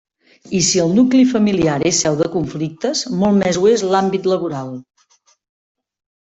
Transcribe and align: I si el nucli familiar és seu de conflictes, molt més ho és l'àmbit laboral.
I 0.59 0.59
si 0.67 0.79
el 0.83 0.95
nucli 0.99 1.25
familiar 1.33 1.75
és 1.89 1.99
seu 2.05 2.17
de 2.21 2.29
conflictes, 2.37 3.05
molt 3.21 3.39
més 3.43 3.61
ho 3.63 3.69
és 3.75 3.85
l'àmbit 3.93 4.27
laboral. 4.33 4.75